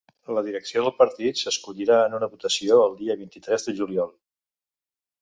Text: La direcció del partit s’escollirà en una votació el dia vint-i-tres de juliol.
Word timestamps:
La 0.35 0.41
direcció 0.45 0.81
del 0.85 0.95
partit 1.01 1.41
s’escollirà 1.43 1.99
en 2.07 2.17
una 2.21 2.31
votació 2.33 2.83
el 2.89 2.99
dia 3.05 3.21
vint-i-tres 3.23 3.71
de 3.71 3.81
juliol. 3.83 4.15